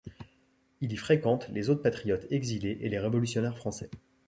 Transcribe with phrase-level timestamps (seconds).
[0.79, 3.91] Il y fréquente les autres patriotes exilés et les révolutionnaires français.